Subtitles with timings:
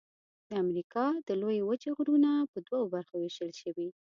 [0.49, 3.89] د امریکا د لویې وچې غرونه په دوو برخو ویشل شوي.